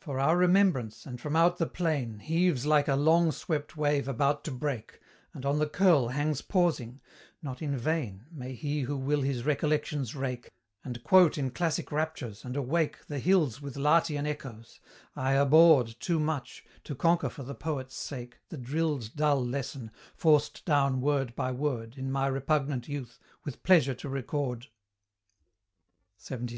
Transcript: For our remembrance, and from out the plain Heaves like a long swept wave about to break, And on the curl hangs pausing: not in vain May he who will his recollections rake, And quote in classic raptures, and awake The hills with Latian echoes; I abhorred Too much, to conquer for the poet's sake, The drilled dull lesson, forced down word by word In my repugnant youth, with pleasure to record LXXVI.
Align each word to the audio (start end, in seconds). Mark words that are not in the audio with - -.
For 0.00 0.18
our 0.18 0.34
remembrance, 0.34 1.04
and 1.04 1.20
from 1.20 1.36
out 1.36 1.58
the 1.58 1.66
plain 1.66 2.20
Heaves 2.20 2.64
like 2.64 2.88
a 2.88 2.96
long 2.96 3.30
swept 3.30 3.76
wave 3.76 4.08
about 4.08 4.42
to 4.44 4.50
break, 4.50 4.98
And 5.34 5.44
on 5.44 5.58
the 5.58 5.68
curl 5.68 6.08
hangs 6.08 6.40
pausing: 6.40 7.02
not 7.42 7.60
in 7.60 7.76
vain 7.76 8.24
May 8.30 8.54
he 8.54 8.80
who 8.84 8.96
will 8.96 9.20
his 9.20 9.44
recollections 9.44 10.14
rake, 10.16 10.50
And 10.82 11.04
quote 11.04 11.36
in 11.36 11.50
classic 11.50 11.92
raptures, 11.92 12.46
and 12.46 12.56
awake 12.56 13.08
The 13.08 13.18
hills 13.18 13.60
with 13.60 13.76
Latian 13.76 14.26
echoes; 14.26 14.80
I 15.14 15.34
abhorred 15.34 15.96
Too 16.00 16.18
much, 16.18 16.64
to 16.84 16.94
conquer 16.94 17.28
for 17.28 17.42
the 17.42 17.54
poet's 17.54 17.94
sake, 17.94 18.38
The 18.48 18.56
drilled 18.56 19.10
dull 19.16 19.44
lesson, 19.44 19.90
forced 20.16 20.64
down 20.64 21.02
word 21.02 21.36
by 21.36 21.52
word 21.52 21.98
In 21.98 22.10
my 22.10 22.26
repugnant 22.28 22.88
youth, 22.88 23.18
with 23.44 23.62
pleasure 23.62 23.92
to 23.96 24.08
record 24.08 24.68
LXXVI. 26.18 26.56